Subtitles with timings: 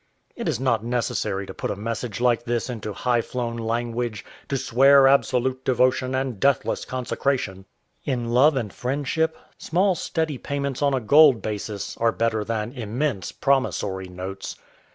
[0.35, 4.57] It is not necessary to put a message like this into high flown language, to
[4.57, 7.65] swear absolute devotion and deathless consecration.
[8.03, 13.31] In love and friendship, small, steady payments on a gold basis are better than immense
[13.31, 14.55] promissory notes.